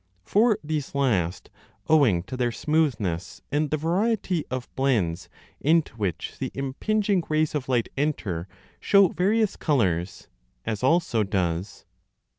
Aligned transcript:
For 0.23 0.57
these 0.63 0.95
last, 0.95 1.51
owing 1.87 2.23
to 2.23 2.35
their 2.35 2.51
smoothness 2.51 3.43
10 3.51 3.61
and 3.61 3.69
the 3.69 3.77
variety 3.77 4.43
of 4.49 4.67
blends 4.75 5.29
into 5.59 5.95
which 5.95 6.39
the 6.39 6.49
impinging 6.55 7.23
rays 7.29 7.53
of 7.53 7.69
light 7.69 7.87
enter, 7.95 8.47
show 8.79 9.09
various 9.09 9.55
colours, 9.55 10.27
as 10.65 10.81
also 10.81 11.21
does 11.21 11.85